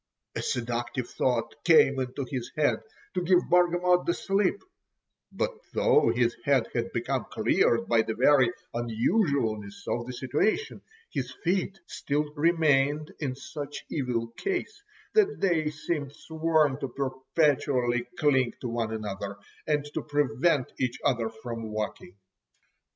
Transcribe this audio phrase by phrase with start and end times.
[0.33, 4.63] A seductive thought came into his head—to give Bargamot the slip,
[5.31, 11.29] but though his head had become cleared by the very unusualness of the situation his
[11.43, 14.81] feet still remained in such evil case,
[15.13, 19.37] that they seemed sworn to perpetually cling to one another,
[19.67, 22.15] and to prevent each other from walking.